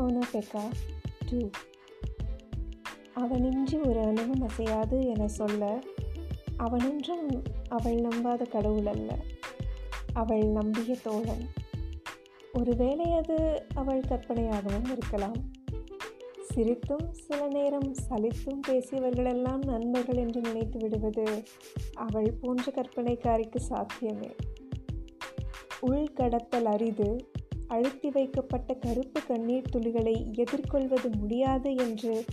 [0.00, 0.62] ஃபத்திமா பெக்கா
[1.30, 1.50] two
[3.16, 5.78] அவனின்றி ஒரு அணுவும் அசையாது என சொல்ல
[6.56, 9.16] அவனின்றும் அவள் நம்பாத கடவுள் அல்ல.
[10.12, 11.48] அவள் நம்பிய தோழன்.
[12.52, 15.36] ஒருவேளை அது அவள் கற்பனையாகவும் இருக்கலாம்.
[16.54, 21.42] சிரித்தும் சில நேரம் சலித்தும் பேசியவர்களெல்லாம் நண்பர்கள் என்று நினைத்து விடுவது
[21.94, 24.34] அவள் போன்ற கற்பனைக்காரிக்கு சாத்தியமே.
[25.82, 27.30] உள்கடத்தல் அரிது
[27.70, 32.24] அழுத்தி வைக்கப்பட்ட கருப்பு கண்ணீர் துளிகளை எதிர்கொள்வது முடியாது என்று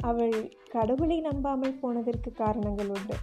[0.00, 0.36] அவள்
[0.70, 3.16] கடவுளை நம்பாமல் போனதற்கு காரணங்கள் உண்டு.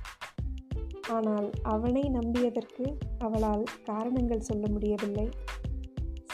[1.09, 2.85] ஆனால் அவனை நம்பியதற்கு
[3.17, 5.27] அவளால் காரணங்கள் சொல்ல முடியவில்லை.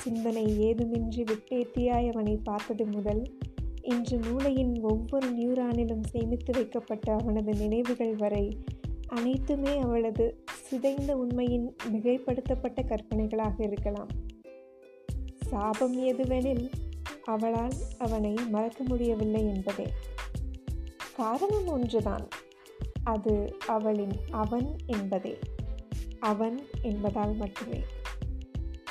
[0.02, 3.24] சிந்தனை ஏதுமின்றி விட்டேத்தியாய் அவனை பார்த்தது முதல்
[3.82, 8.46] இன்று மூளையின் ஒவ்வொரு நியூரானிலும் சேமித்து வைக்கப்பட்ட அவனது நினைவுகள் வரை
[9.08, 10.26] அனைத்துமே அவளது
[10.68, 14.25] சிதைந்த உண்மையின் மிகைப்படுத்தப்பட்ட கற்பனைகளாக இருக்கலாம்.
[15.56, 16.72] சாபம் எதுவெனில்
[17.26, 19.94] அவளால் அவனை மறக்க முடியவில்லை என்பதே.
[21.16, 22.28] காரணம் ஒன்றுதான்.
[23.04, 25.40] அது அவளின் அவன் என்பதே.
[26.20, 27.84] அவன் என்பதால் மட்டுமே.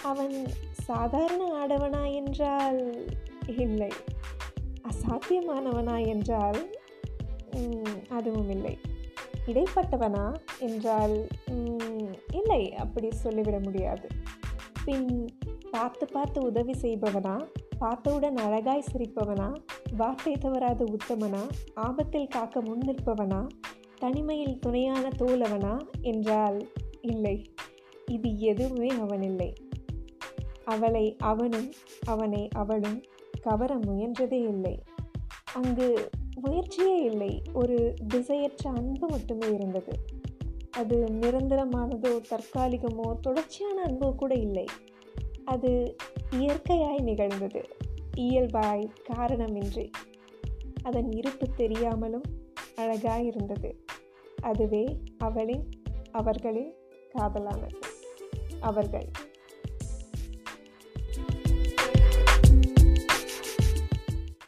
[0.03, 3.07] அவன் சாதாரண ஆடவனா என்றால்
[3.47, 3.93] இல்லை.
[4.83, 6.77] அசாத்தியமானவனா என்றால்
[8.09, 8.79] அதுவும் இல்லை.
[9.47, 11.27] இடைப்பட்டவனா என்றால்
[12.33, 14.09] இல்லை அப்படி சொல்லிவிட முடியாது.
[14.85, 15.39] பின்
[15.75, 17.49] பார்த்து பார்த்து உதவி செய்பவனா?
[17.79, 19.57] பார்த்தவுடன் அழகாய் சிரிப்பவனா?
[19.97, 21.49] வார்த்தை தவறாத உத்தமனா?
[21.75, 23.47] ஆபத்தில் காக்க முன் நிற்பவனா?
[23.99, 25.81] தனிமையில் துணையான தோழவனா?
[26.01, 26.69] என்றால்
[27.01, 27.43] இல்லை.
[28.07, 29.53] இது எதுவுமே அவனில்லை.
[30.65, 31.73] அவளை அவனும்
[32.05, 33.03] அவனை அவளும்
[33.43, 34.83] கவர முயன்றதே இல்லை.
[35.55, 37.43] அங்கு முயற்சியே இல்லை.
[37.53, 39.99] ஒரு திசையற்ற அன்பு மட்டுமே இருந்தது.
[40.71, 44.65] அது நிரந்தரமானதோ தற்காலிகமோ தொடர்ச்சியான அன்போ கூட இல்லை.
[45.45, 45.97] அது
[46.31, 47.69] இயற்கையாய் நிகழ்ந்தது.
[48.17, 49.91] இயல்பாய் காரணமின்றி.
[50.83, 52.23] அதன் இருப்பு தெரியாமலும்
[52.77, 53.73] அழகாயிருந்தது.
[54.41, 55.71] அதுவே அவளின்
[56.13, 56.75] அவர்களின்
[57.15, 57.79] காதலானது.
[58.61, 59.11] அவர்கள்